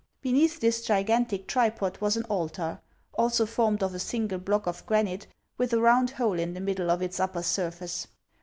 [0.23, 2.81] Beneath this gigantic tripod was an altar,
[3.13, 5.27] also formed of a single block of gran ite,
[5.59, 8.07] with a round hole in the middle of its upper surface.